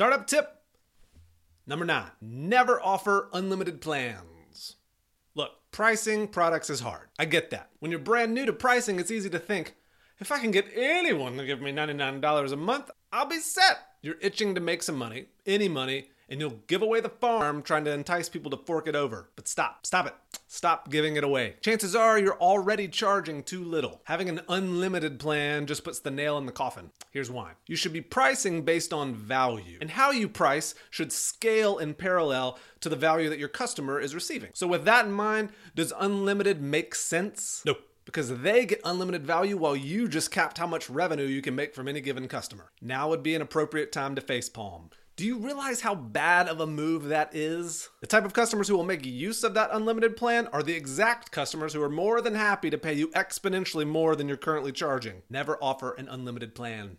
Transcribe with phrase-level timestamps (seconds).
[0.00, 0.62] Startup tip
[1.66, 4.76] number nine never offer unlimited plans.
[5.34, 7.08] Look, pricing products is hard.
[7.18, 7.68] I get that.
[7.80, 9.74] When you're brand new to pricing, it's easy to think,
[10.18, 13.76] if I can get anyone to give me $99 a month, I'll be set.
[14.00, 17.84] You're itching to make some money, any money, and you'll give away the farm trying
[17.84, 19.28] to entice people to fork it over.
[19.36, 20.14] But stop, stop it.
[20.52, 21.54] Stop giving it away.
[21.60, 24.00] Chances are you're already charging too little.
[24.06, 26.90] Having an unlimited plan just puts the nail in the coffin.
[27.12, 27.52] Here's why.
[27.68, 32.58] You should be pricing based on value, and how you price should scale in parallel
[32.80, 34.50] to the value that your customer is receiving.
[34.52, 37.62] So, with that in mind, does unlimited make sense?
[37.64, 41.54] Nope because they get unlimited value while you just capped how much revenue you can
[41.54, 42.72] make from any given customer.
[42.82, 44.90] Now would be an appropriate time to facepalm.
[45.20, 47.90] Do you realize how bad of a move that is?
[48.00, 51.30] The type of customers who will make use of that unlimited plan are the exact
[51.30, 55.20] customers who are more than happy to pay you exponentially more than you're currently charging.
[55.28, 56.96] Never offer an unlimited plan.